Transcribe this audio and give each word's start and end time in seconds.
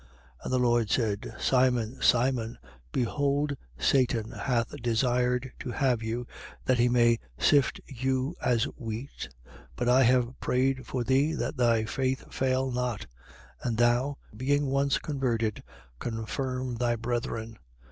22:31. 0.01 0.07
And 0.45 0.53
the 0.53 0.57
Lord 0.57 0.89
said: 0.89 1.35
Simon, 1.39 2.01
Simon, 2.01 2.57
behold 2.91 3.55
Satan 3.77 4.31
hath 4.31 4.71
desired 4.81 5.51
to 5.59 5.69
have 5.69 6.01
you, 6.01 6.25
that 6.65 6.79
he 6.79 6.89
may 6.89 7.19
sift 7.37 7.79
you 7.85 8.35
as 8.43 8.63
wheat. 8.63 9.29
22:32. 9.75 9.75
But 9.75 9.89
I 9.89 10.01
have 10.05 10.39
prayed 10.39 10.87
for 10.87 11.03
thee, 11.03 11.33
that 11.35 11.55
thy 11.57 11.85
faith 11.85 12.33
fail 12.33 12.71
not: 12.71 13.05
and 13.61 13.77
thou, 13.77 14.17
being 14.35 14.65
once 14.71 14.97
converted, 14.97 15.61
confirm 15.99 16.77
thy 16.77 16.95
brethren. 16.95 17.59